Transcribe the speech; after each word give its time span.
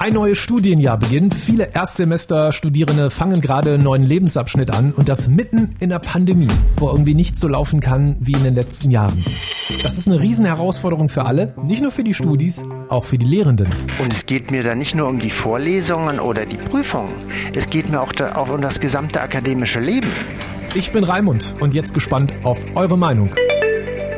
Ein 0.00 0.12
neues 0.12 0.38
Studienjahr 0.38 0.96
beginnt. 0.96 1.34
Viele 1.34 1.74
Erstsemester-Studierende 1.74 3.10
fangen 3.10 3.40
gerade 3.40 3.74
einen 3.74 3.82
neuen 3.82 4.04
Lebensabschnitt 4.04 4.70
an 4.70 4.92
und 4.92 5.08
das 5.08 5.26
mitten 5.26 5.74
in 5.80 5.90
der 5.90 5.98
Pandemie, 5.98 6.46
wo 6.76 6.88
irgendwie 6.88 7.16
nichts 7.16 7.40
so 7.40 7.48
laufen 7.48 7.80
kann 7.80 8.14
wie 8.20 8.34
in 8.34 8.44
den 8.44 8.54
letzten 8.54 8.92
Jahren. 8.92 9.24
Das 9.82 9.98
ist 9.98 10.06
eine 10.06 10.20
Riesenherausforderung 10.20 11.08
für 11.08 11.24
alle, 11.24 11.52
nicht 11.64 11.82
nur 11.82 11.90
für 11.90 12.04
die 12.04 12.14
Studis, 12.14 12.62
auch 12.88 13.02
für 13.02 13.18
die 13.18 13.26
Lehrenden. 13.26 13.66
Und 14.00 14.12
es 14.14 14.24
geht 14.24 14.52
mir 14.52 14.62
da 14.62 14.76
nicht 14.76 14.94
nur 14.94 15.08
um 15.08 15.18
die 15.18 15.30
Vorlesungen 15.30 16.20
oder 16.20 16.46
die 16.46 16.58
Prüfungen, 16.58 17.12
es 17.52 17.68
geht 17.68 17.90
mir 17.90 18.00
auch, 18.00 18.12
da, 18.12 18.36
auch 18.36 18.50
um 18.50 18.60
das 18.60 18.78
gesamte 18.78 19.20
akademische 19.20 19.80
Leben. 19.80 20.12
Ich 20.74 20.92
bin 20.92 21.02
Raimund 21.02 21.56
und 21.58 21.74
jetzt 21.74 21.92
gespannt 21.92 22.32
auf 22.44 22.64
eure 22.76 22.96
Meinung. 22.96 23.34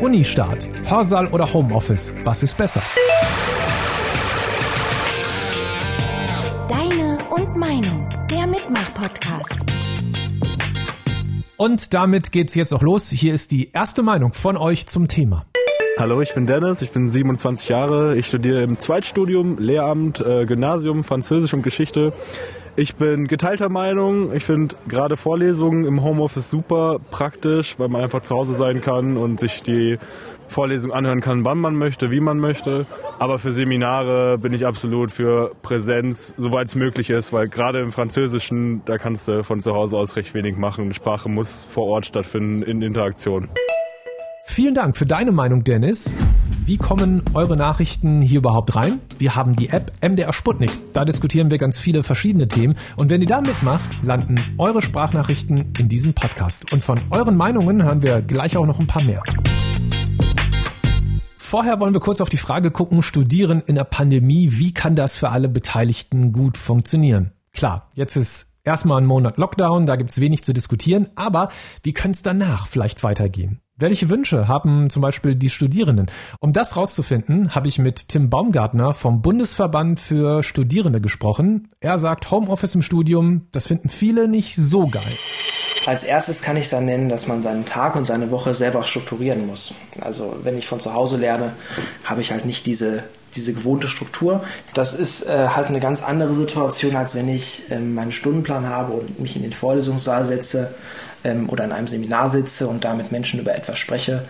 Unistart, 0.03 0.69
Hörsaal 0.85 1.29
oder 1.29 1.51
Homeoffice, 1.51 2.13
was 2.23 2.43
ist 2.43 2.59
besser? 2.59 2.83
Podcast. 8.95 9.59
Und 11.57 11.95
damit 11.95 12.31
geht's 12.31 12.55
jetzt 12.55 12.73
auch 12.73 12.83
los. 12.83 13.11
Hier 13.11 13.35
ist 13.35 13.51
die 13.51 13.73
erste 13.73 14.05
Meinung 14.05 14.35
von 14.35 14.57
euch 14.57 14.87
zum 14.87 15.09
Thema. 15.09 15.47
Hallo, 15.99 16.21
ich 16.21 16.33
bin 16.33 16.47
Dennis, 16.47 16.81
ich 16.81 16.93
bin 16.93 17.09
27 17.09 17.69
Jahre, 17.69 18.17
ich 18.17 18.27
studiere 18.27 18.63
im 18.63 18.79
Zweitstudium 18.79 19.59
Lehramt, 19.59 20.21
äh, 20.21 20.47
Gymnasium, 20.47 21.03
Französisch 21.03 21.53
und 21.55 21.63
Geschichte. 21.63 22.13
Ich 22.77 22.95
bin 22.95 23.27
geteilter 23.27 23.69
Meinung. 23.69 24.33
Ich 24.33 24.45
finde 24.45 24.77
gerade 24.87 25.17
Vorlesungen 25.17 25.85
im 25.87 26.05
Homeoffice 26.05 26.51
super 26.51 27.01
praktisch, 27.11 27.81
weil 27.81 27.89
man 27.89 28.03
einfach 28.03 28.23
zu 28.23 28.37
Hause 28.37 28.55
sein 28.55 28.81
kann 28.81 29.17
und 29.17 29.41
sich 29.41 29.65
die 29.65 29.99
Vorlesung 30.51 30.93
anhören 30.93 31.21
kann, 31.21 31.45
wann 31.45 31.59
man 31.59 31.77
möchte, 31.77 32.11
wie 32.11 32.21
man 32.21 32.39
möchte. 32.39 32.87
Aber 33.19 33.39
für 33.39 33.53
Seminare 33.53 34.39
bin 34.39 34.53
ich 34.53 34.67
absolut 34.67 35.11
für 35.11 35.53
Präsenz, 35.63 36.35
soweit 36.37 36.69
es 36.69 36.75
möglich 36.75 37.11
ist, 37.11 37.33
weil 37.33 37.49
gerade 37.49 37.81
im 37.81 37.91
Französischen, 37.91 38.83
da 38.85 38.99
kannst 38.99 39.29
du 39.29 39.43
von 39.43 39.61
zu 39.61 39.73
Hause 39.73 39.97
aus 39.97 40.17
recht 40.17 40.35
wenig 40.35 40.57
machen. 40.57 40.93
Sprache 40.93 41.29
muss 41.29 41.65
vor 41.65 41.87
Ort 41.87 42.07
stattfinden 42.07 42.63
in 42.63 42.83
Interaktion. 42.83 43.49
Vielen 44.43 44.75
Dank 44.75 44.97
für 44.97 45.07
deine 45.07 45.33
Meinung, 45.33 45.65
Dennis. 45.65 46.13
Wie 46.67 46.77
kommen 46.77 47.23
eure 47.35 47.57
Nachrichten 47.57 48.23
hier 48.23 48.39
überhaupt 48.39 48.75
rein? 48.75 49.01
Wir 49.19 49.37
haben 49.37 49.55
die 49.55 49.69
App 49.69 49.93
MDR 50.03 50.33
Sputnik. 50.33 50.71
Da 50.93 51.05
diskutieren 51.05 51.51
wir 51.51 51.59
ganz 51.59 51.79
viele 51.79 52.03
verschiedene 52.03 52.49
Themen. 52.49 52.77
Und 52.97 53.11
wenn 53.11 53.21
ihr 53.21 53.27
da 53.27 53.41
mitmacht, 53.41 53.99
landen 54.03 54.37
eure 54.59 54.83
Sprachnachrichten 54.83 55.73
in 55.79 55.89
diesem 55.89 56.15
Podcast. 56.15 56.73
Und 56.73 56.83
von 56.83 56.99
euren 57.11 57.37
Meinungen 57.37 57.83
hören 57.83 58.03
wir 58.03 58.23
gleich 58.23 58.57
auch 58.57 58.67
noch 58.67 58.81
ein 58.81 58.87
paar 58.87 59.05
mehr. 59.05 59.23
Vorher 61.51 61.81
wollen 61.81 61.93
wir 61.93 62.01
kurz 62.01 62.21
auf 62.21 62.29
die 62.29 62.37
Frage 62.37 62.71
gucken, 62.71 63.03
studieren 63.03 63.61
in 63.67 63.75
der 63.75 63.83
Pandemie, 63.83 64.51
wie 64.53 64.73
kann 64.73 64.95
das 64.95 65.17
für 65.17 65.31
alle 65.31 65.49
Beteiligten 65.49 66.31
gut 66.31 66.57
funktionieren? 66.57 67.33
Klar, 67.53 67.91
jetzt 67.97 68.15
ist 68.15 68.55
erstmal 68.63 69.01
ein 69.01 69.07
Monat 69.07 69.37
Lockdown, 69.37 69.85
da 69.85 69.97
gibt's 69.97 70.21
wenig 70.21 70.45
zu 70.45 70.53
diskutieren, 70.53 71.09
aber 71.17 71.49
wie 71.83 71.93
könnte 71.93 72.15
es 72.15 72.23
danach 72.23 72.69
vielleicht 72.69 73.03
weitergehen? 73.03 73.59
Welche 73.75 74.09
Wünsche 74.11 74.47
haben 74.47 74.91
zum 74.91 75.03
Beispiel 75.03 75.35
die 75.35 75.51
Studierenden? 75.51 76.07
Um 76.39 76.53
das 76.53 76.77
rauszufinden, 76.77 77.53
habe 77.53 77.67
ich 77.67 77.81
mit 77.81 78.11
Tim 78.11 78.31
Baumgartner 78.31 78.95
vom 78.95 79.21
Bundesverband 79.21 79.99
für 79.99 80.45
Studierende 80.45 81.01
gesprochen. 81.01 81.67
Er 81.81 81.99
sagt, 81.99 82.31
Homeoffice 82.31 82.77
im 82.77 82.83
Studium, 82.83 83.49
das 83.51 83.67
finden 83.67 83.89
viele 83.89 84.29
nicht 84.29 84.55
so 84.55 84.87
geil. 84.87 85.17
Als 85.87 86.05
erstes 86.05 86.43
kann 86.43 86.57
ich 86.57 86.69
dann 86.69 86.85
nennen, 86.85 87.09
dass 87.09 87.27
man 87.27 87.41
seinen 87.41 87.65
Tag 87.65 87.97
und 87.97 88.05
seine 88.05 88.31
Woche 88.31 88.53
selber 88.53 88.83
strukturieren 88.83 89.47
muss. 89.47 89.75
Also 90.01 90.37
wenn 90.43 90.59
ich 90.59 90.67
von 90.67 90.79
zu 90.79 90.93
Hause 90.93 91.17
lerne, 91.17 91.55
habe 92.05 92.21
ich 92.21 92.33
halt 92.33 92.45
nicht 92.45 92.67
diese, 92.67 93.05
diese 93.35 93.55
gewohnte 93.55 93.89
Struktur. 93.89 94.45
Das 94.75 94.93
ist 94.93 95.27
äh, 95.27 95.49
halt 95.49 95.69
eine 95.69 95.81
ganz 95.81 96.03
andere 96.03 96.35
Situation, 96.35 96.97
als 96.97 97.15
wenn 97.15 97.29
ich 97.29 97.63
ähm, 97.71 97.95
meinen 97.95 98.13
Stundenplan 98.13 98.69
habe 98.69 98.93
und 98.93 99.21
mich 99.21 99.37
in 99.37 99.43
den 99.43 99.53
Vorlesungssaal 99.53 100.25
setze 100.27 100.75
ähm, 101.25 101.49
oder 101.49 101.65
in 101.65 101.73
einem 101.73 101.89
Seminar 101.89 102.29
sitze 102.29 102.69
und 102.69 102.85
da 102.85 102.95
mit 102.95 103.11
Menschen 103.11 103.41
über 103.41 103.55
etwas 103.55 103.79
spreche. 103.79 104.27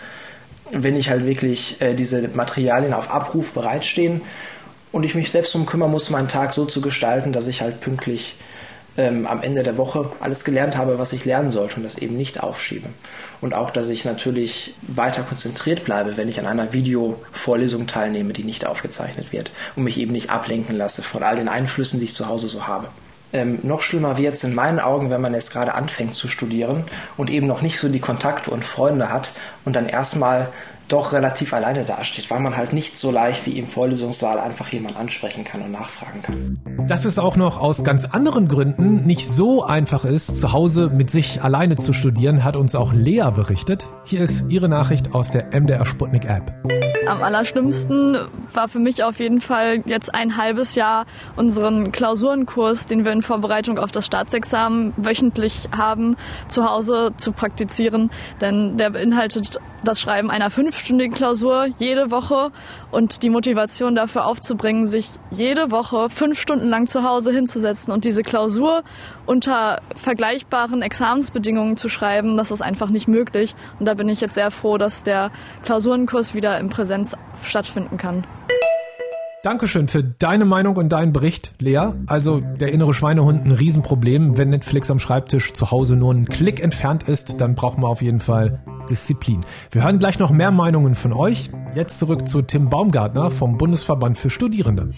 Wenn 0.71 0.95
ich 0.95 1.11
halt 1.11 1.27
wirklich 1.27 1.81
äh, 1.81 1.95
diese 1.95 2.29
Materialien 2.29 2.95
auf 2.95 3.11
Abruf 3.11 3.53
bereitstehen 3.53 4.21
und 4.93 5.03
ich 5.03 5.17
mich 5.17 5.33
selbst 5.33 5.53
darum 5.55 5.67
kümmern 5.67 5.91
muss, 5.91 6.11
meinen 6.11 6.29
Tag 6.29 6.53
so 6.53 6.65
zu 6.65 6.81
gestalten, 6.81 7.33
dass 7.33 7.49
ich 7.49 7.61
halt 7.61 7.81
pünktlich 7.81 8.37
ähm, 8.97 9.27
am 9.27 9.43
Ende 9.43 9.63
der 9.63 9.77
Woche 9.77 10.11
alles 10.21 10.45
gelernt 10.45 10.77
habe, 10.77 10.99
was 10.99 11.13
ich 11.13 11.25
lernen 11.25 11.51
sollte 11.51 11.77
und 11.77 11.83
das 11.85 11.99
eben 11.99 12.17
nicht 12.17 12.43
aufschiebe. 12.43 12.89
Und 13.41 13.55
auch, 13.55 13.71
dass 13.71 13.89
ich 13.89 14.05
natürlich 14.05 14.75
weiter 14.83 15.23
konzentriert 15.23 15.85
bleibe, 15.85 16.17
wenn 16.17 16.29
ich 16.29 16.41
an 16.41 16.47
einer 16.47 16.73
Videovorlesung 16.73 17.87
teilnehme, 17.87 18.33
die 18.33 18.45
nicht 18.45 18.67
aufgezeichnet 18.67 19.33
wird 19.33 19.51
und 19.77 19.85
mich 19.85 19.99
eben 19.99 20.13
nicht 20.13 20.31
ablenken 20.31 20.77
lasse 20.77 21.03
von 21.03 21.23
all 21.23 21.37
den 21.37 21.49
Einflüssen, 21.49 22.01
die 22.01 22.07
ich 22.07 22.15
zu 22.15 22.29
Hause 22.29 22.49
so 22.49 22.67
habe. 22.67 22.89
Ähm, 23.33 23.61
noch 23.63 23.83
schlimmer 23.83 24.19
wird 24.19 24.35
es 24.35 24.43
in 24.43 24.55
meinen 24.55 24.81
Augen, 24.81 25.11
wenn 25.11 25.21
man 25.21 25.35
jetzt 25.35 25.53
gerade 25.53 25.75
anfängt 25.75 26.15
zu 26.15 26.27
studieren 26.27 26.85
und 27.17 27.31
eben 27.31 27.47
noch 27.47 27.63
nicht 27.63 27.79
so 27.79 27.89
die 27.89 28.01
Kontakte 28.01 28.51
und 28.51 28.65
Freunde 28.65 29.09
hat 29.09 29.33
und 29.65 29.77
dann 29.77 29.89
erstmal 29.89 30.49
doch 30.93 31.13
relativ 31.13 31.53
alleine 31.53 31.85
dasteht, 31.85 32.31
weil 32.31 32.41
man 32.41 32.57
halt 32.57 32.73
nicht 32.73 32.97
so 32.97 33.11
leicht 33.11 33.47
wie 33.47 33.59
im 33.59 33.67
Vorlesungssaal 33.67 34.39
einfach 34.39 34.69
jemand 34.69 34.97
ansprechen 34.97 35.45
kann 35.45 35.63
und 35.63 35.73
nachfragen 35.73 36.23
kann. 36.23 36.87
Dass 36.87 37.05
es 37.05 37.19
auch 37.19 37.37
noch 37.37 37.61
aus 37.61 37.85
ganz 37.85 38.05
anderen 38.05 38.49
Gründen 38.49 39.07
nicht 39.07 39.29
so 39.29 39.65
einfach 39.65 40.05
ist, 40.05 40.37
zu 40.37 40.53
Hause 40.53 40.91
mit 40.93 41.11
sich 41.11 41.43
alleine 41.43 41.77
zu 41.77 41.93
studieren, 41.93 42.45
hat 42.45 42.57
uns 42.57 42.75
auch 42.75 42.93
Lea 42.93 43.31
berichtet. 43.35 43.87
Hier 44.05 44.21
ist 44.23 44.51
ihre 44.51 44.69
Nachricht 44.69 45.15
aus 45.15 45.31
der 45.31 45.59
MDR 45.59 45.87
Sputnik 45.87 46.25
App. 46.25 46.53
Am 47.07 47.23
allerschlimmsten 47.23 48.17
war 48.55 48.69
für 48.69 48.79
mich 48.79 49.05
auf 49.05 49.21
jeden 49.21 49.41
Fall 49.41 49.83
jetzt 49.87 50.15
ein 50.15 50.37
halbes 50.37 50.75
Jahr 50.75 51.07
unseren 51.37 51.93
Klausurenkurs, 51.93 52.87
den 52.87 53.05
wir 53.05 53.13
in 53.13 53.23
Vorbereitung 53.23 53.79
auf 53.79 53.93
das 53.93 54.07
Staatsexamen 54.07 54.93
wöchentlich 54.97 55.69
haben, 55.77 56.17
zu 56.49 56.69
Hause 56.69 57.13
zu 57.17 57.33
praktizieren. 57.33 58.11
Denn 58.41 58.77
der 58.77 58.91
beinhaltet 58.91 59.61
das 59.85 60.01
Schreiben 60.01 60.31
einer 60.31 60.51
fünfstündigen 60.51 61.15
Klausur 61.15 61.67
jede 61.79 62.11
Woche 62.11 62.53
und 62.91 63.23
die 63.23 63.31
Motivation 63.31 63.95
dafür 63.95 64.27
aufzubringen, 64.27 64.87
sich 64.87 65.11
jede 65.31 65.71
Woche 65.71 66.11
fünf 66.11 66.39
Stunden 66.41 66.69
lang 66.69 66.87
zu 66.87 67.03
Hause 67.03 67.33
hinzusetzen 67.33 67.93
und 67.93 68.05
diese 68.05 68.23
Klausur 68.23 68.83
unter 69.31 69.81
vergleichbaren 69.95 70.83
Examensbedingungen 70.83 71.77
zu 71.77 71.89
schreiben, 71.89 72.37
das 72.37 72.51
ist 72.51 72.63
einfach 72.63 72.91
nicht 72.91 73.07
möglich. 73.07 73.55
Und 73.79 73.87
da 73.87 73.95
bin 73.95 74.09
ich 74.09 74.21
jetzt 74.21 74.35
sehr 74.35 74.51
froh, 74.51 74.77
dass 74.77 75.05
der 75.05 75.31
Klausurenkurs 75.65 76.35
wieder 76.35 76.59
in 76.59 76.69
Präsenz 76.69 77.15
stattfinden 77.45 77.97
kann. 77.97 78.25
Dankeschön 79.45 79.87
für 79.87 80.03
deine 80.03 80.45
Meinung 80.45 80.77
und 80.77 80.89
deinen 80.89 81.13
Bericht, 81.13 81.53
Lea. 81.61 81.93
Also 82.09 82.41
der 82.41 82.73
innere 82.73 82.93
Schweinehund 82.93 83.47
ein 83.47 83.53
Riesenproblem. 83.53 84.37
Wenn 84.37 84.51
Netflix 84.51 84.91
am 84.91 84.99
Schreibtisch 84.99 85.53
zu 85.53 85.71
Hause 85.71 85.95
nur 85.95 86.11
einen 86.11 86.27
Klick 86.27 86.61
entfernt 86.61 87.05
ist, 87.05 87.41
dann 87.41 87.55
brauchen 87.55 87.85
wir 87.85 87.89
auf 87.89 88.03
jeden 88.03 88.21
Fall 88.21 88.59
Disziplin. 88.91 89.43
Wir 89.71 89.85
hören 89.85 90.01
gleich 90.01 90.19
noch 90.19 90.33
mehr 90.33 90.51
Meinungen 90.51 90.97
von 90.97 91.13
euch. 91.13 91.51
Jetzt 91.77 92.01
zurück 92.01 92.27
zu 92.27 92.43
Tim 92.43 92.69
Baumgartner 92.69 93.31
vom 93.31 93.57
Bundesverband 93.57 94.19
für 94.19 94.29
Studierende. 94.29 94.93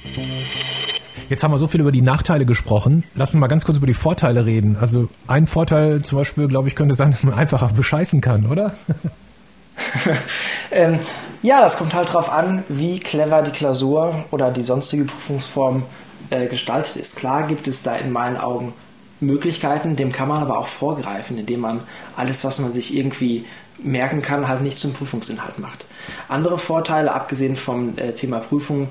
Jetzt 1.33 1.43
haben 1.43 1.51
wir 1.51 1.57
so 1.57 1.67
viel 1.67 1.81
über 1.81 1.93
die 1.93 2.03
Nachteile 2.03 2.45
gesprochen. 2.45 3.05
Lass 3.15 3.31
uns 3.31 3.41
mal 3.41 3.47
ganz 3.47 3.65
kurz 3.65 3.79
über 3.79 3.87
die 3.87 3.95
Vorteile 3.95 4.45
reden. 4.45 4.77
Also 4.79 5.09
ein 5.27 5.47
Vorteil 5.47 6.03
zum 6.03 6.19
Beispiel, 6.19 6.47
glaube 6.47 6.69
ich, 6.69 6.77
könnte 6.77 6.95
sein, 6.95 7.11
dass 7.11 7.23
man 7.23 7.33
einfacher 7.33 7.69
bescheißen 7.69 8.21
kann, 8.21 8.45
oder? 8.45 8.75
ähm, 10.71 10.99
ja, 11.41 11.63
das 11.63 11.79
kommt 11.79 11.95
halt 11.95 12.11
darauf 12.11 12.31
an, 12.31 12.65
wie 12.69 12.99
clever 12.99 13.41
die 13.41 13.51
Klausur 13.51 14.27
oder 14.31 14.51
die 14.51 14.63
sonstige 14.63 15.05
Prüfungsform 15.05 15.85
äh, 16.29 16.49
gestaltet 16.49 16.97
ist. 16.97 17.17
Klar 17.17 17.47
gibt 17.47 17.67
es 17.67 17.83
da 17.83 17.97
in 17.97 18.13
meinen 18.13 18.37
Augen 18.37 18.75
Möglichkeiten, 19.21 19.97
dem 19.97 20.13
kann 20.13 20.29
man 20.29 20.43
aber 20.43 20.59
auch 20.59 20.67
vorgreifen, 20.67 21.39
indem 21.39 21.61
man 21.61 21.81
alles, 22.15 22.45
was 22.45 22.59
man 22.59 22.71
sich 22.71 22.95
irgendwie 22.95 23.47
merken 23.79 24.21
kann, 24.21 24.49
halt 24.49 24.61
nicht 24.61 24.77
zum 24.77 24.93
Prüfungsinhalt 24.93 25.59
macht. 25.59 25.87
Andere 26.29 26.59
Vorteile, 26.59 27.15
abgesehen 27.15 27.57
vom 27.57 27.97
äh, 27.97 28.13
Thema 28.13 28.41
Prüfung, 28.41 28.89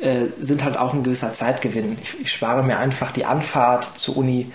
äh, 0.00 0.28
sind 0.38 0.64
halt 0.64 0.76
auch 0.76 0.94
ein 0.94 1.02
gewisser 1.02 1.32
Zeitgewinn. 1.32 1.98
Ich, 2.02 2.20
ich, 2.20 2.32
spare 2.32 2.62
mir 2.62 2.78
einfach 2.78 3.10
die 3.10 3.24
Anfahrt 3.24 3.98
zur 3.98 4.16
Uni. 4.16 4.50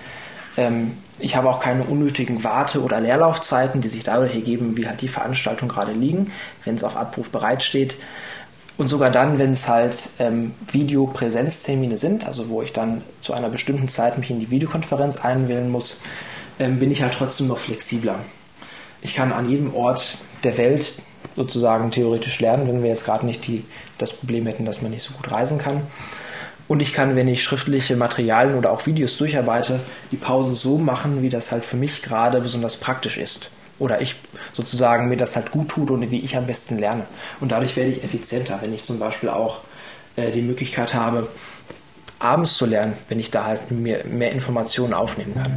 Ähm, 0.57 0.97
ich 1.19 1.35
habe 1.35 1.49
auch 1.49 1.59
keine 1.59 1.83
unnötigen 1.83 2.43
Warte- 2.43 2.81
oder 2.81 2.99
Leerlaufzeiten, 2.99 3.79
die 3.79 3.87
sich 3.87 4.03
dadurch 4.03 4.35
ergeben, 4.35 4.75
wie 4.75 4.87
halt 4.87 5.01
die 5.01 5.07
Veranstaltung 5.07 5.69
gerade 5.69 5.93
liegen, 5.93 6.31
wenn 6.63 6.75
es 6.75 6.83
auf 6.83 6.97
Abruf 6.97 7.29
bereitsteht. 7.29 7.97
Und 8.77 8.87
sogar 8.87 9.09
dann, 9.09 9.39
wenn 9.39 9.51
es 9.51 9.69
halt 9.69 10.09
ähm, 10.19 10.53
Videopräsenztermine 10.69 11.95
sind, 11.95 12.27
also 12.27 12.49
wo 12.49 12.61
ich 12.61 12.73
dann 12.73 13.03
zu 13.21 13.33
einer 13.33 13.49
bestimmten 13.49 13.87
Zeit 13.87 14.17
mich 14.17 14.29
in 14.31 14.39
die 14.39 14.51
Videokonferenz 14.51 15.23
einwählen 15.23 15.69
muss, 15.69 16.01
ähm, 16.59 16.79
bin 16.79 16.91
ich 16.91 17.01
halt 17.01 17.13
trotzdem 17.13 17.47
noch 17.47 17.57
flexibler. 17.57 18.19
Ich 19.01 19.15
kann 19.15 19.31
an 19.31 19.49
jedem 19.49 19.73
Ort 19.73 20.17
der 20.43 20.57
Welt 20.57 20.95
sozusagen 21.35 21.91
theoretisch 21.91 22.39
lernen, 22.39 22.67
wenn 22.67 22.81
wir 22.81 22.89
jetzt 22.89 23.05
gerade 23.05 23.25
nicht 23.25 23.45
die, 23.47 23.63
das 23.97 24.13
Problem 24.13 24.45
hätten, 24.45 24.65
dass 24.65 24.81
man 24.81 24.91
nicht 24.91 25.03
so 25.03 25.13
gut 25.13 25.31
reisen 25.31 25.57
kann. 25.57 25.83
Und 26.67 26.81
ich 26.81 26.93
kann, 26.93 27.15
wenn 27.15 27.27
ich 27.27 27.43
schriftliche 27.43 27.95
Materialien 27.95 28.55
oder 28.55 28.71
auch 28.71 28.85
Videos 28.85 29.17
durcharbeite, 29.17 29.79
die 30.11 30.17
Pausen 30.17 30.55
so 30.55 30.77
machen, 30.77 31.21
wie 31.21 31.29
das 31.29 31.51
halt 31.51 31.63
für 31.63 31.77
mich 31.77 32.01
gerade 32.01 32.41
besonders 32.41 32.77
praktisch 32.77 33.17
ist 33.17 33.51
oder 33.77 34.01
ich 34.01 34.15
sozusagen 34.53 35.09
mir 35.09 35.17
das 35.17 35.35
halt 35.35 35.51
gut 35.51 35.69
tut 35.69 35.91
und 35.91 36.09
wie 36.09 36.21
ich 36.21 36.37
am 36.37 36.47
besten 36.47 36.79
lerne. 36.79 37.05
Und 37.39 37.51
dadurch 37.51 37.75
werde 37.75 37.91
ich 37.91 38.03
effizienter, 38.03 38.59
wenn 38.61 38.73
ich 38.73 38.83
zum 38.83 38.99
Beispiel 38.99 39.29
auch 39.29 39.59
äh, 40.15 40.31
die 40.31 40.41
Möglichkeit 40.41 40.93
habe, 40.93 41.27
abends 42.19 42.57
zu 42.57 42.65
lernen, 42.65 42.93
wenn 43.09 43.19
ich 43.19 43.31
da 43.31 43.45
halt 43.45 43.71
mehr, 43.71 44.05
mehr 44.05 44.31
Informationen 44.31 44.93
aufnehmen 44.93 45.33
kann. 45.35 45.51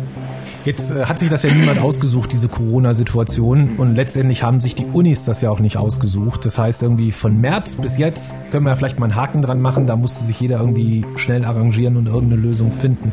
Jetzt 0.64 0.90
äh, 0.90 1.05
hat 1.05 1.19
sich 1.19 1.31
das 1.31 1.43
ja 1.43 1.52
niemand 1.52 1.81
ausgesucht, 1.81 2.32
diese 2.32 2.49
Corona-Situation. 2.49 3.76
Und 3.76 3.94
letztendlich 3.94 4.43
haben 4.43 4.60
sich 4.60 4.75
die 4.75 4.84
Unis 4.84 5.25
das 5.25 5.40
ja 5.40 5.50
auch 5.50 5.60
nicht 5.60 5.76
ausgesucht. 5.76 6.44
Das 6.44 6.58
heißt, 6.58 6.82
irgendwie 6.82 7.12
von 7.12 7.40
März 7.40 7.76
bis 7.76 7.99
jetzt 7.99 8.37
können 8.50 8.64
wir 8.64 8.76
vielleicht 8.76 8.99
mal 8.99 9.06
einen 9.06 9.16
Haken 9.16 9.43
dran 9.43 9.60
machen. 9.60 9.87
Da 9.87 9.96
musste 9.96 10.25
sich 10.25 10.40
jeder 10.40 10.58
irgendwie 10.60 11.06
schnell 11.16 11.44
arrangieren 11.44 11.96
und 11.96 12.06
irgendeine 12.06 12.43
Lösung 12.43 12.72
finden. 12.72 13.12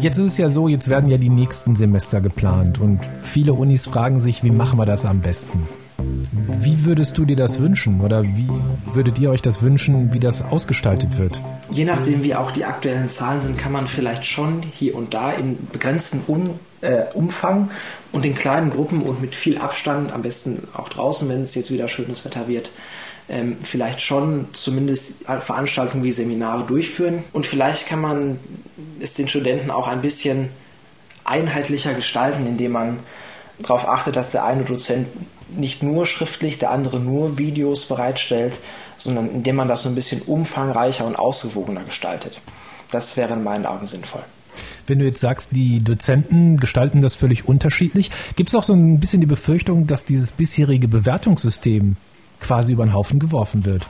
Jetzt 0.00 0.18
ist 0.18 0.24
es 0.24 0.38
ja 0.38 0.48
so, 0.48 0.68
jetzt 0.68 0.88
werden 0.88 1.08
ja 1.08 1.16
die 1.16 1.30
nächsten 1.30 1.76
Semester 1.76 2.20
geplant. 2.20 2.80
Und 2.80 3.00
viele 3.22 3.54
Unis 3.54 3.86
fragen 3.86 4.20
sich, 4.20 4.44
wie 4.44 4.50
machen 4.50 4.78
wir 4.78 4.86
das 4.86 5.04
am 5.04 5.20
besten? 5.20 5.66
Wie 6.46 6.84
würdest 6.84 7.18
du 7.18 7.24
dir 7.24 7.36
das 7.36 7.60
wünschen 7.60 8.00
oder 8.00 8.22
wie 8.22 8.48
würdet 8.92 9.18
ihr 9.18 9.30
euch 9.30 9.42
das 9.42 9.62
wünschen, 9.62 10.12
wie 10.12 10.20
das 10.20 10.42
ausgestaltet 10.42 11.18
wird? 11.18 11.40
Je 11.70 11.84
nachdem, 11.84 12.22
wie 12.22 12.34
auch 12.34 12.50
die 12.50 12.64
aktuellen 12.64 13.08
Zahlen 13.08 13.40
sind, 13.40 13.58
kann 13.58 13.72
man 13.72 13.86
vielleicht 13.86 14.26
schon 14.26 14.62
hier 14.62 14.94
und 14.94 15.14
da 15.14 15.32
in 15.32 15.68
begrenztem 15.72 16.20
Un 16.28 16.50
äh, 16.80 17.04
Umfang 17.14 17.70
und 18.12 18.24
in 18.24 18.34
kleinen 18.34 18.70
Gruppen 18.70 19.02
und 19.02 19.20
mit 19.20 19.34
viel 19.34 19.58
Abstand, 19.58 20.12
am 20.12 20.22
besten 20.22 20.68
auch 20.74 20.88
draußen, 20.88 21.28
wenn 21.28 21.40
es 21.40 21.54
jetzt 21.54 21.70
wieder 21.70 21.88
schönes 21.88 22.24
Wetter 22.24 22.46
wird, 22.46 22.70
ähm, 23.28 23.56
vielleicht 23.62 24.02
schon 24.02 24.48
zumindest 24.52 25.24
Veranstaltungen 25.24 26.04
wie 26.04 26.12
Seminare 26.12 26.64
durchführen. 26.64 27.24
Und 27.32 27.46
vielleicht 27.46 27.88
kann 27.88 28.00
man 28.00 28.38
es 29.00 29.14
den 29.14 29.28
Studenten 29.28 29.70
auch 29.70 29.88
ein 29.88 30.02
bisschen 30.02 30.50
einheitlicher 31.24 31.94
gestalten, 31.94 32.46
indem 32.46 32.72
man 32.72 32.98
darauf 33.58 33.88
achtet, 33.88 34.16
dass 34.16 34.32
der 34.32 34.44
eine 34.44 34.64
Dozent 34.64 35.08
nicht 35.58 35.82
nur 35.82 36.06
schriftlich, 36.06 36.58
der 36.58 36.70
andere 36.70 37.00
nur 37.00 37.38
Videos 37.38 37.86
bereitstellt, 37.86 38.58
sondern 38.96 39.30
indem 39.30 39.56
man 39.56 39.68
das 39.68 39.82
so 39.82 39.88
ein 39.88 39.94
bisschen 39.94 40.22
umfangreicher 40.22 41.06
und 41.06 41.16
ausgewogener 41.16 41.84
gestaltet. 41.84 42.40
Das 42.90 43.16
wäre 43.16 43.34
in 43.34 43.42
meinen 43.42 43.66
Augen 43.66 43.86
sinnvoll. 43.86 44.22
Wenn 44.86 44.98
du 44.98 45.04
jetzt 45.04 45.20
sagst, 45.20 45.50
die 45.52 45.82
Dozenten 45.82 46.56
gestalten 46.56 47.00
das 47.00 47.16
völlig 47.16 47.48
unterschiedlich, 47.48 48.10
gibt 48.36 48.50
es 48.50 48.54
auch 48.54 48.62
so 48.62 48.74
ein 48.74 49.00
bisschen 49.00 49.20
die 49.20 49.26
Befürchtung, 49.26 49.86
dass 49.86 50.04
dieses 50.04 50.32
bisherige 50.32 50.88
Bewertungssystem 50.88 51.96
quasi 52.40 52.74
über 52.74 52.84
den 52.84 52.94
Haufen 52.94 53.18
geworfen 53.18 53.64
wird? 53.64 53.88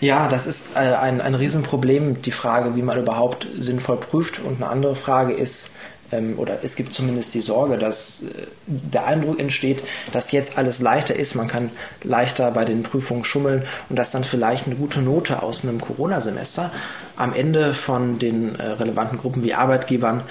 Ja, 0.00 0.28
das 0.28 0.46
ist 0.46 0.76
äh, 0.76 0.78
ein, 0.78 1.20
ein 1.20 1.34
Riesenproblem, 1.34 2.22
die 2.22 2.32
Frage, 2.32 2.76
wie 2.76 2.82
man 2.82 2.98
überhaupt 2.98 3.46
sinnvoll 3.58 3.98
prüft. 3.98 4.40
Und 4.40 4.56
eine 4.56 4.68
andere 4.70 4.94
Frage 4.94 5.32
ist, 5.32 5.72
ähm, 6.12 6.38
oder 6.38 6.58
es 6.62 6.76
gibt 6.76 6.92
zumindest 6.92 7.34
die 7.34 7.40
Sorge, 7.40 7.78
dass 7.78 8.24
äh, 8.24 8.46
der 8.66 9.06
Eindruck 9.06 9.40
entsteht, 9.40 9.82
dass 10.12 10.32
jetzt 10.32 10.58
alles 10.58 10.80
leichter 10.80 11.16
ist, 11.16 11.34
man 11.34 11.48
kann 11.48 11.70
leichter 12.02 12.50
bei 12.50 12.64
den 12.64 12.82
Prüfungen 12.82 13.24
schummeln 13.24 13.64
und 13.88 13.96
dass 13.96 14.12
dann 14.12 14.24
vielleicht 14.24 14.66
eine 14.66 14.76
gute 14.76 15.00
Note 15.00 15.42
aus 15.42 15.64
einem 15.64 15.80
Corona-Semester 15.80 16.72
am 17.16 17.34
Ende 17.34 17.74
von 17.74 18.18
den 18.18 18.54
äh, 18.56 18.66
relevanten 18.66 19.18
Gruppen 19.18 19.42
wie 19.42 19.54
Arbeitgebern 19.54 20.22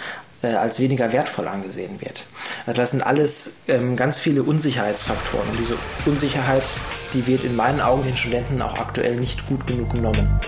äh, 0.46 0.56
als 0.56 0.80
weniger 0.80 1.12
wertvoll 1.12 1.48
angesehen 1.48 2.00
wird. 2.02 2.26
Also 2.66 2.80
das 2.80 2.92
sind 2.92 3.02
alles 3.02 3.64
ähm, 3.68 3.96
ganz 3.96 4.20
viele 4.20 4.44
Unsicherheitsfaktoren 4.44 5.50
und 5.50 5.60
diese 5.60 5.76
Unsicherheit, 6.06 6.68
die 7.14 7.26
wird 7.28 7.44
in 7.44 7.56
meinen 7.56 7.82
Augen 7.82 8.04
den 8.04 8.16
Studenten 8.16 8.62
auch 8.62 8.78
aktuell 8.78 9.16
nicht 9.16 9.48
gut 9.48 9.66
genug 9.66 9.90
genommen. 9.92 10.40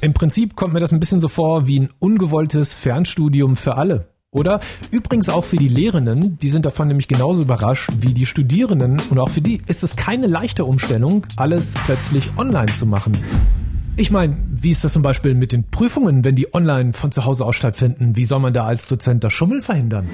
Im 0.00 0.12
Prinzip 0.12 0.54
kommt 0.54 0.74
mir 0.74 0.80
das 0.80 0.92
ein 0.92 1.00
bisschen 1.00 1.20
so 1.20 1.28
vor 1.28 1.66
wie 1.66 1.80
ein 1.80 1.90
ungewolltes 1.98 2.74
Fernstudium 2.74 3.56
für 3.56 3.76
alle. 3.76 4.08
Oder 4.30 4.60
übrigens 4.90 5.28
auch 5.28 5.44
für 5.44 5.56
die 5.56 5.68
Lehrenden, 5.68 6.36
die 6.38 6.48
sind 6.48 6.66
davon 6.66 6.88
nämlich 6.88 7.06
genauso 7.06 7.42
überrascht 7.42 7.90
wie 8.00 8.12
die 8.12 8.26
Studierenden 8.26 9.00
und 9.08 9.18
auch 9.20 9.30
für 9.30 9.40
die 9.40 9.62
ist 9.68 9.84
es 9.84 9.94
keine 9.94 10.26
leichte 10.26 10.64
Umstellung, 10.64 11.24
alles 11.36 11.74
plötzlich 11.86 12.30
online 12.36 12.72
zu 12.72 12.84
machen. 12.84 13.16
Ich 13.96 14.10
meine, 14.10 14.36
wie 14.50 14.72
ist 14.72 14.82
das 14.82 14.92
zum 14.92 15.02
Beispiel 15.02 15.36
mit 15.36 15.52
den 15.52 15.70
Prüfungen, 15.70 16.24
wenn 16.24 16.34
die 16.34 16.52
online 16.52 16.92
von 16.92 17.12
zu 17.12 17.24
Hause 17.24 17.44
aus 17.44 17.54
stattfinden? 17.54 18.16
Wie 18.16 18.24
soll 18.24 18.40
man 18.40 18.52
da 18.52 18.64
als 18.64 18.88
Dozent 18.88 19.22
das 19.22 19.32
Schummeln 19.32 19.62
verhindern? 19.62 20.10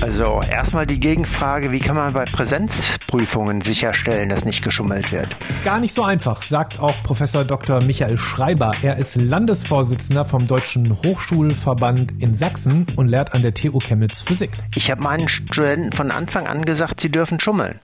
Also 0.00 0.42
erstmal 0.42 0.84
die 0.84 0.98
Gegenfrage, 0.98 1.70
wie 1.70 1.78
kann 1.78 1.94
man 1.94 2.12
bei 2.12 2.24
Präsenzprüfungen 2.24 3.60
sicherstellen, 3.62 4.30
dass 4.30 4.44
nicht 4.44 4.64
geschummelt 4.64 5.12
wird? 5.12 5.28
Gar 5.64 5.78
nicht 5.78 5.94
so 5.94 6.02
einfach, 6.02 6.42
sagt 6.42 6.80
auch 6.80 7.00
Professor 7.04 7.44
Dr. 7.44 7.80
Michael 7.84 8.18
Schreiber. 8.18 8.72
Er 8.82 8.96
ist 8.96 9.14
Landesvorsitzender 9.14 10.24
vom 10.24 10.46
Deutschen 10.46 10.92
Hochschulverband 10.92 12.20
in 12.20 12.34
Sachsen 12.34 12.88
und 12.96 13.06
lehrt 13.06 13.32
an 13.32 13.42
der 13.42 13.54
TU 13.54 13.78
Chemnitz 13.78 14.22
Physik. 14.22 14.50
Ich 14.74 14.90
habe 14.90 15.02
meinen 15.02 15.28
Studenten 15.28 15.92
von 15.92 16.10
Anfang 16.10 16.48
an 16.48 16.64
gesagt, 16.64 17.00
sie 17.00 17.10
dürfen 17.10 17.38
schummeln. 17.38 17.78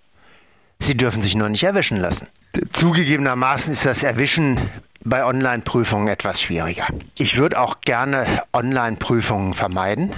Sie 0.80 0.96
dürfen 0.96 1.22
sich 1.22 1.36
nur 1.36 1.48
nicht 1.48 1.62
erwischen 1.62 1.98
lassen. 1.98 2.26
Zugegebenermaßen 2.72 3.72
ist 3.72 3.86
das 3.86 4.02
Erwischen 4.02 4.58
bei 5.06 5.24
Online-Prüfungen 5.24 6.08
etwas 6.08 6.40
schwieriger. 6.40 6.88
Ich 7.18 7.36
würde 7.36 7.58
auch 7.60 7.80
gerne 7.80 8.42
Online-Prüfungen 8.52 9.54
vermeiden. 9.54 10.12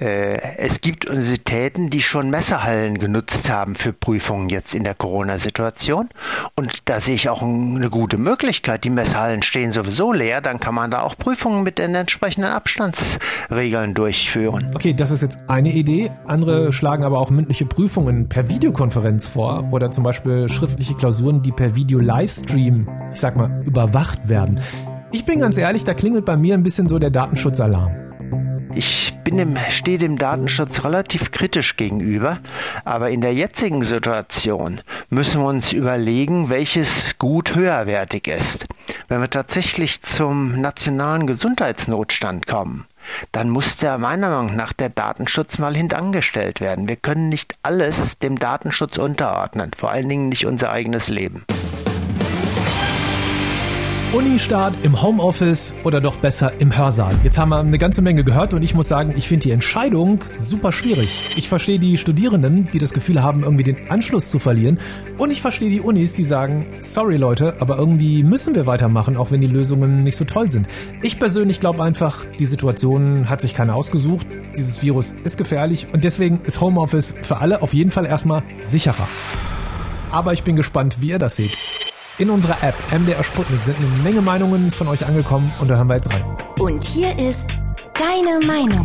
Äh, 0.00 0.56
es 0.56 0.80
gibt 0.80 1.06
Universitäten, 1.06 1.90
die 1.90 2.00
schon 2.00 2.30
Messehallen 2.30 2.98
genutzt 2.98 3.50
haben 3.50 3.74
für 3.74 3.92
Prüfungen 3.92 4.48
jetzt 4.48 4.74
in 4.74 4.84
der 4.84 4.94
Corona-Situation. 4.94 6.08
Und 6.56 6.88
da 6.88 7.00
sehe 7.00 7.14
ich 7.14 7.28
auch 7.28 7.42
eine 7.42 7.90
gute 7.90 8.16
Möglichkeit. 8.16 8.84
Die 8.84 8.90
Messehallen 8.90 9.42
stehen 9.42 9.72
sowieso 9.72 10.12
leer, 10.12 10.40
dann 10.40 10.58
kann 10.58 10.74
man 10.74 10.90
da 10.90 11.02
auch 11.02 11.16
Prüfungen 11.16 11.62
mit 11.62 11.78
den 11.78 11.94
entsprechenden 11.94 12.50
Abstandsregeln 12.50 13.94
durchführen. 13.94 14.72
Okay, 14.74 14.94
das 14.94 15.10
ist 15.10 15.20
jetzt 15.20 15.50
eine 15.50 15.70
Idee. 15.70 16.10
Andere 16.26 16.72
schlagen 16.72 17.04
aber 17.04 17.18
auch 17.18 17.30
mündliche 17.30 17.66
Prüfungen 17.66 18.28
per 18.28 18.48
Videokonferenz 18.48 19.26
vor 19.26 19.68
oder 19.70 19.90
zum 19.90 20.04
Beispiel 20.04 20.48
schriftliche 20.48 20.94
Klausuren, 20.94 21.42
die 21.42 21.52
per 21.52 21.76
Video-Livestream, 21.76 22.88
ich 23.12 23.20
sag 23.20 23.36
mal, 23.36 23.62
überwacht 23.66 24.28
werden. 24.28 24.60
Ich 25.12 25.24
bin 25.24 25.40
ganz 25.40 25.58
ehrlich, 25.58 25.84
da 25.84 25.92
klingelt 25.92 26.24
bei 26.24 26.36
mir 26.36 26.54
ein 26.54 26.62
bisschen 26.62 26.88
so 26.88 26.98
der 26.98 27.10
Datenschutzalarm. 27.10 27.90
Ich 28.74 29.12
bin 29.30 29.38
dem, 29.38 29.58
stehe 29.70 29.98
dem 29.98 30.18
Datenschutz 30.18 30.82
relativ 30.82 31.30
kritisch 31.30 31.76
gegenüber, 31.76 32.40
aber 32.84 33.10
in 33.10 33.20
der 33.20 33.32
jetzigen 33.32 33.84
Situation 33.84 34.80
müssen 35.08 35.40
wir 35.40 35.46
uns 35.46 35.72
überlegen, 35.72 36.50
welches 36.50 37.16
Gut 37.18 37.54
höherwertig 37.54 38.26
ist. 38.26 38.66
Wenn 39.06 39.20
wir 39.20 39.30
tatsächlich 39.30 40.02
zum 40.02 40.60
nationalen 40.60 41.28
Gesundheitsnotstand 41.28 42.48
kommen, 42.48 42.86
dann 43.30 43.50
muss 43.50 43.76
der 43.76 43.98
meiner 43.98 44.30
Meinung 44.30 44.56
nach 44.56 44.72
der 44.72 44.88
Datenschutz 44.88 45.58
mal 45.58 45.76
hintangestellt 45.76 46.60
werden. 46.60 46.88
Wir 46.88 46.96
können 46.96 47.28
nicht 47.28 47.54
alles 47.62 48.18
dem 48.18 48.38
Datenschutz 48.38 48.98
unterordnen, 48.98 49.70
vor 49.76 49.92
allen 49.92 50.08
Dingen 50.08 50.28
nicht 50.28 50.44
unser 50.44 50.70
eigenes 50.70 51.08
Leben. 51.08 51.44
Uni-Start 54.12 54.74
im 54.82 55.00
Homeoffice 55.00 55.72
oder 55.84 56.00
doch 56.00 56.16
besser 56.16 56.52
im 56.58 56.76
Hörsaal. 56.76 57.14
Jetzt 57.22 57.38
haben 57.38 57.50
wir 57.50 57.60
eine 57.60 57.78
ganze 57.78 58.02
Menge 58.02 58.24
gehört 58.24 58.52
und 58.52 58.64
ich 58.64 58.74
muss 58.74 58.88
sagen, 58.88 59.14
ich 59.16 59.28
finde 59.28 59.44
die 59.44 59.52
Entscheidung 59.52 60.24
super 60.40 60.72
schwierig. 60.72 61.30
Ich 61.36 61.48
verstehe 61.48 61.78
die 61.78 61.96
Studierenden, 61.96 62.68
die 62.72 62.80
das 62.80 62.92
Gefühl 62.92 63.22
haben, 63.22 63.44
irgendwie 63.44 63.62
den 63.62 63.88
Anschluss 63.88 64.28
zu 64.28 64.40
verlieren. 64.40 64.80
Und 65.16 65.32
ich 65.32 65.40
verstehe 65.40 65.70
die 65.70 65.80
Unis, 65.80 66.14
die 66.14 66.24
sagen, 66.24 66.66
sorry 66.80 67.18
Leute, 67.18 67.60
aber 67.60 67.78
irgendwie 67.78 68.24
müssen 68.24 68.56
wir 68.56 68.66
weitermachen, 68.66 69.16
auch 69.16 69.30
wenn 69.30 69.42
die 69.42 69.46
Lösungen 69.46 70.02
nicht 70.02 70.16
so 70.16 70.24
toll 70.24 70.50
sind. 70.50 70.66
Ich 71.02 71.20
persönlich 71.20 71.60
glaube 71.60 71.84
einfach, 71.84 72.24
die 72.24 72.46
Situation 72.46 73.30
hat 73.30 73.40
sich 73.40 73.54
keiner 73.54 73.76
ausgesucht. 73.76 74.26
Dieses 74.56 74.82
Virus 74.82 75.14
ist 75.22 75.38
gefährlich 75.38 75.86
und 75.92 76.02
deswegen 76.02 76.40
ist 76.46 76.60
Homeoffice 76.60 77.14
für 77.22 77.36
alle 77.36 77.62
auf 77.62 77.74
jeden 77.74 77.92
Fall 77.92 78.06
erstmal 78.06 78.42
sicherer. 78.64 79.06
Aber 80.10 80.32
ich 80.32 80.42
bin 80.42 80.56
gespannt, 80.56 80.96
wie 81.00 81.10
ihr 81.10 81.20
das 81.20 81.36
seht. 81.36 81.56
In 82.20 82.28
unserer 82.28 82.62
App 82.62 82.74
MDR 82.92 83.24
Sputnik 83.24 83.62
sind 83.62 83.78
eine 83.78 83.86
Menge 84.02 84.20
Meinungen 84.20 84.72
von 84.72 84.88
euch 84.88 85.06
angekommen 85.06 85.50
und 85.58 85.70
da 85.70 85.76
hören 85.76 85.88
wir 85.88 85.94
jetzt 85.94 86.12
rein. 86.12 86.22
Und 86.58 86.84
hier 86.84 87.18
ist 87.18 87.56
deine 87.94 88.46
Meinung. 88.46 88.84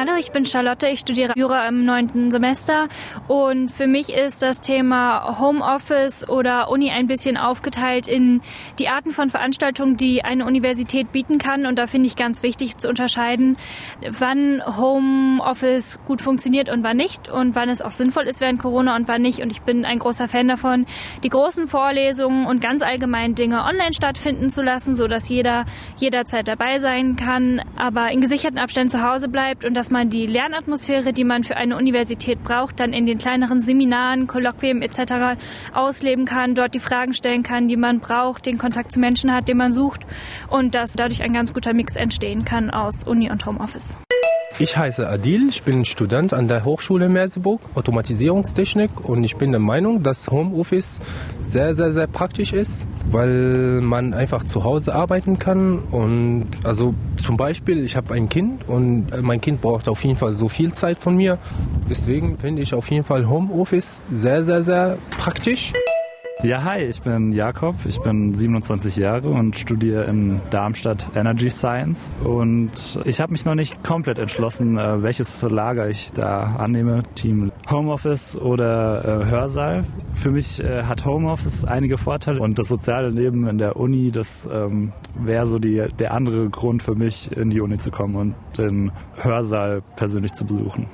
Hallo, 0.00 0.12
ich 0.18 0.32
bin 0.32 0.46
Charlotte, 0.46 0.88
ich 0.88 1.00
studiere 1.00 1.34
Jura 1.36 1.68
im 1.68 1.84
neunten 1.84 2.30
Semester. 2.30 2.88
Und 3.28 3.70
für 3.70 3.86
mich 3.86 4.10
ist 4.10 4.40
das 4.40 4.62
Thema 4.62 5.38
Homeoffice 5.38 6.26
oder 6.26 6.70
Uni 6.70 6.90
ein 6.90 7.06
bisschen 7.06 7.36
aufgeteilt 7.36 8.08
in 8.08 8.40
die 8.78 8.88
Arten 8.88 9.10
von 9.10 9.28
Veranstaltungen, 9.28 9.98
die 9.98 10.24
eine 10.24 10.46
Universität 10.46 11.12
bieten 11.12 11.36
kann. 11.36 11.66
Und 11.66 11.78
da 11.78 11.86
finde 11.86 12.06
ich 12.06 12.16
ganz 12.16 12.42
wichtig 12.42 12.78
zu 12.78 12.88
unterscheiden, 12.88 13.58
wann 14.18 14.62
Homeoffice 14.64 15.98
gut 16.06 16.22
funktioniert 16.22 16.70
und 16.70 16.82
wann 16.82 16.96
nicht. 16.96 17.28
Und 17.28 17.54
wann 17.54 17.68
es 17.68 17.82
auch 17.82 17.92
sinnvoll 17.92 18.26
ist 18.26 18.40
während 18.40 18.58
Corona 18.58 18.96
und 18.96 19.06
wann 19.06 19.20
nicht. 19.20 19.42
Und 19.42 19.50
ich 19.50 19.60
bin 19.60 19.84
ein 19.84 19.98
großer 19.98 20.28
Fan 20.28 20.48
davon, 20.48 20.86
die 21.24 21.28
großen 21.28 21.68
Vorlesungen 21.68 22.46
und 22.46 22.62
ganz 22.62 22.80
allgemein 22.80 23.34
Dinge 23.34 23.64
online 23.64 23.92
stattfinden 23.92 24.48
zu 24.48 24.62
lassen, 24.62 24.94
so 24.94 25.08
dass 25.08 25.28
jeder 25.28 25.66
jederzeit 25.98 26.48
dabei 26.48 26.78
sein 26.78 27.16
kann, 27.16 27.60
aber 27.76 28.10
in 28.12 28.22
gesicherten 28.22 28.58
Abständen 28.58 28.88
zu 28.88 29.02
Hause 29.02 29.28
bleibt 29.28 29.66
und 29.66 29.74
das 29.90 29.92
man 29.92 30.08
die 30.08 30.22
Lernatmosphäre, 30.22 31.12
die 31.12 31.24
man 31.24 31.42
für 31.42 31.56
eine 31.56 31.76
Universität 31.76 32.44
braucht, 32.44 32.78
dann 32.78 32.92
in 32.92 33.06
den 33.06 33.18
kleineren 33.18 33.58
Seminaren, 33.58 34.28
Kolloquien 34.28 34.82
etc. 34.82 35.36
ausleben 35.74 36.26
kann, 36.26 36.54
dort 36.54 36.74
die 36.74 36.80
Fragen 36.80 37.12
stellen 37.12 37.42
kann, 37.42 37.66
die 37.66 37.76
man 37.76 37.98
braucht, 37.98 38.46
den 38.46 38.56
Kontakt 38.56 38.92
zu 38.92 39.00
Menschen 39.00 39.34
hat, 39.34 39.48
den 39.48 39.56
man 39.56 39.72
sucht 39.72 40.02
und 40.48 40.76
dass 40.76 40.92
dadurch 40.92 41.22
ein 41.22 41.32
ganz 41.32 41.52
guter 41.52 41.72
Mix 41.72 41.96
entstehen 41.96 42.44
kann 42.44 42.70
aus 42.70 43.02
Uni 43.02 43.32
und 43.32 43.44
Homeoffice. 43.46 43.98
Ich 44.58 44.76
heiße 44.76 45.08
Adil, 45.08 45.48
ich 45.48 45.62
bin 45.62 45.84
Student 45.84 46.34
an 46.34 46.46
der 46.46 46.64
Hochschule 46.64 47.08
Merseburg, 47.08 47.60
Automatisierungstechnik 47.74 49.08
und 49.08 49.24
ich 49.24 49.36
bin 49.36 49.52
der 49.52 49.60
Meinung, 49.60 50.02
dass 50.02 50.30
Homeoffice 50.30 51.00
sehr, 51.40 51.72
sehr, 51.72 51.92
sehr 51.92 52.06
praktisch 52.06 52.52
ist, 52.52 52.86
weil 53.10 53.80
man 53.80 54.12
einfach 54.12 54.44
zu 54.44 54.64
Hause 54.64 54.94
arbeiten 54.94 55.38
kann 55.38 55.78
und 55.78 56.46
also 56.62 56.94
zum 57.18 57.38
Beispiel, 57.38 57.84
ich 57.84 57.96
habe 57.96 58.12
ein 58.12 58.28
Kind 58.28 58.68
und 58.68 59.22
mein 59.22 59.40
Kind 59.40 59.62
braucht 59.62 59.88
auf 59.88 60.04
jeden 60.04 60.16
Fall 60.16 60.34
so 60.34 60.48
viel 60.48 60.72
Zeit 60.72 60.98
von 60.98 61.16
mir. 61.16 61.38
Deswegen 61.88 62.38
finde 62.38 62.60
ich 62.60 62.74
auf 62.74 62.90
jeden 62.90 63.04
Fall 63.04 63.28
Homeoffice 63.28 64.02
sehr, 64.10 64.42
sehr, 64.42 64.62
sehr 64.62 64.98
praktisch. 65.16 65.72
Ja, 66.42 66.64
hi, 66.64 66.78
ich 66.84 67.02
bin 67.02 67.32
Jakob, 67.32 67.74
ich 67.84 68.00
bin 68.00 68.32
27 68.32 68.96
Jahre 68.96 69.28
und 69.28 69.58
studiere 69.58 70.04
in 70.04 70.40
Darmstadt 70.48 71.10
Energy 71.14 71.50
Science 71.50 72.14
und 72.24 72.98
ich 73.04 73.20
habe 73.20 73.32
mich 73.32 73.44
noch 73.44 73.54
nicht 73.54 73.84
komplett 73.84 74.18
entschlossen, 74.18 74.78
äh, 74.78 75.02
welches 75.02 75.42
Lager 75.42 75.90
ich 75.90 76.12
da 76.12 76.56
annehme, 76.56 77.02
Team 77.14 77.52
Homeoffice 77.70 78.38
oder 78.38 79.04
äh, 79.04 79.26
Hörsaal. 79.26 79.84
Für 80.14 80.30
mich 80.30 80.64
äh, 80.64 80.84
hat 80.84 81.04
Homeoffice 81.04 81.66
einige 81.66 81.98
Vorteile 81.98 82.40
und 82.40 82.58
das 82.58 82.68
soziale 82.68 83.10
Leben 83.10 83.46
in 83.46 83.58
der 83.58 83.76
Uni, 83.76 84.10
das 84.10 84.48
ähm, 84.50 84.92
wäre 85.16 85.44
so 85.44 85.58
die, 85.58 85.88
der 85.98 86.14
andere 86.14 86.48
Grund 86.48 86.82
für 86.82 86.94
mich, 86.94 87.30
in 87.36 87.50
die 87.50 87.60
Uni 87.60 87.76
zu 87.76 87.90
kommen 87.90 88.16
und 88.16 88.34
den 88.56 88.92
Hörsaal 89.16 89.82
persönlich 89.96 90.32
zu 90.32 90.46
besuchen. 90.46 90.86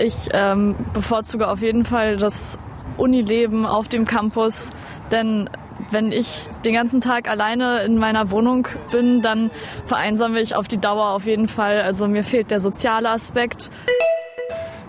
Ich 0.00 0.28
ähm, 0.32 0.76
bevorzuge 0.94 1.48
auf 1.48 1.60
jeden 1.60 1.84
Fall 1.84 2.18
das 2.18 2.56
Unileben 2.96 3.66
auf 3.66 3.88
dem 3.88 4.06
Campus, 4.06 4.70
denn 5.10 5.48
wenn 5.90 6.12
ich 6.12 6.46
den 6.64 6.74
ganzen 6.74 7.00
Tag 7.00 7.30
alleine 7.30 7.80
in 7.82 7.98
meiner 7.98 8.30
Wohnung 8.30 8.68
bin, 8.90 9.22
dann 9.22 9.50
vereinsame 9.86 10.40
ich 10.40 10.54
auf 10.54 10.68
die 10.68 10.78
Dauer 10.78 11.10
auf 11.10 11.24
jeden 11.24 11.48
Fall. 11.48 11.80
Also 11.80 12.08
mir 12.08 12.24
fehlt 12.24 12.50
der 12.50 12.60
soziale 12.60 13.10
Aspekt. 13.10 13.70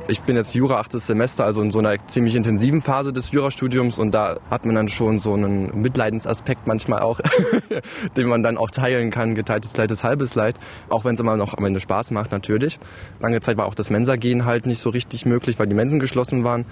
Ich 0.10 0.22
bin 0.24 0.36
jetzt 0.36 0.56
Jura 0.56 0.80
achtes 0.80 1.06
Semester, 1.06 1.46
also 1.46 1.62
in 1.62 1.70
so 1.70 1.78
einer 1.78 1.96
ziemlich 2.08 2.34
intensiven 2.34 2.82
Phase 2.82 3.13
des 3.13 3.32
Jurastudiums 3.32 4.00
und 4.00 4.10
da 4.10 4.38
hat 4.50 4.66
man 4.66 4.74
dann 4.74 4.88
schon 4.88 5.20
so 5.20 5.36
einen 5.36 5.84
Mitleidensaspekt 5.84 6.66
manchmal 6.66 7.01
auch, 7.01 7.20
den 8.18 8.28
man 8.28 8.42
dann 8.42 8.58
auch 8.58 8.72
teilen 8.72 9.12
kann. 9.12 9.36
Geteiltes 9.36 9.78
Leid 9.78 9.92
ist 9.92 10.04
halbes 10.04 10.34
Leid, 10.34 10.56
auch 10.89 11.06
wenn 11.06 11.13
es 11.13 11.20
immer 11.20 11.38
noch 11.38 11.54
am 11.54 11.63
Ende 11.63 11.80
Spaß 11.80 12.10
macht 12.10 12.32
natürlich. 12.32 12.80
Lange 13.20 13.39
Zeit 13.39 13.58
war 13.58 13.68
auch 13.68 13.75
das 13.75 13.92
Mensa-Gehen 13.92 14.46
halt 14.46 14.66
nicht 14.66 14.80
so 14.80 14.89
richtig 14.89 15.28
möglich, 15.28 15.60
weil 15.60 15.68
die 15.68 15.75
Mensen 15.75 16.00
geschlossen 16.00 16.44
waren. 16.44 16.66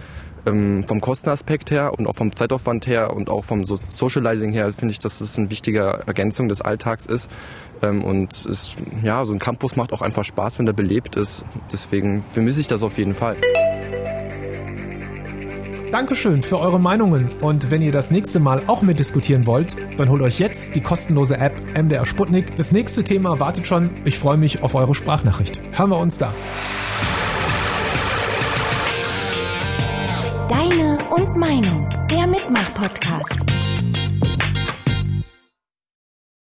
Ähm, 0.48 0.86
vom 0.88 1.00
Kostenaspekt 1.00 1.70
her 1.70 1.94
und 1.96 2.08
auch 2.08 2.16
vom 2.16 2.36
Zeitaufwand 2.36 2.88
her 2.88 3.14
und 3.14 3.30
auch 3.30 3.44
vom 3.46 3.66
so 3.66 3.78
Socializing 3.90 4.52
her 4.52 4.72
finde 4.72 4.94
ich, 4.94 5.00
dass 5.00 5.20
das 5.20 5.38
eine 5.38 5.52
wichtige 5.52 6.02
Ergänzung 6.08 6.48
des 6.48 6.62
Alltags 6.62 7.06
ist. 7.06 7.30
Ähm, 7.82 8.04
und 8.04 8.34
es, 8.34 8.74
ja, 9.04 9.26
so 9.26 9.34
ein 9.34 9.40
Campus 9.40 9.76
macht 9.76 9.94
auch 9.94 10.02
einfach 10.02 10.24
Spaß, 10.24 10.60
wenn 10.60 10.66
der 10.66 10.74
belebt 10.74 11.16
ist. 11.16 11.46
Deswegen 11.72 12.24
vermisse 12.24 12.60
ich 12.60 12.68
das 12.68 12.84
auf 12.84 12.98
jeden 12.98 13.16
Fall. 13.16 13.38
Dankeschön 15.92 16.42
für 16.42 16.60
eure 16.60 16.82
Meinungen 16.82 17.32
und 17.40 17.72
wenn 17.72 17.82
ihr 17.82 17.94
das 17.94 18.12
nächste 18.12 18.42
Mal 18.42 18.64
auch 18.68 18.82
mitdiskutieren 18.82 19.48
wollt, 19.48 19.78
dann 19.98 20.10
holt 20.10 20.22
euch 20.22 20.38
jetzt 20.38 20.76
die 20.76 20.82
kostenlose 20.82 21.38
App 21.38 21.54
MDR 21.76 22.06
Sputnik. 22.06 22.58
Das 22.58 22.74
nächste 22.74 23.06
Thema 23.06 23.40
wartet 23.40 23.68
schon. 23.68 23.92
Ich 24.04 24.20
freue 24.20 24.38
mich 24.38 24.64
auf 24.64 24.76
eure 24.76 24.94
Sprachnachricht. 24.94 25.62
Hören 25.72 25.90
wir 25.90 25.98
uns 25.98 26.18
da. 26.18 26.34
Deine 30.50 31.00
und 31.10 31.38
Meinung, 31.38 31.90
der 32.12 32.28
Mitmach-Podcast. 32.28 33.57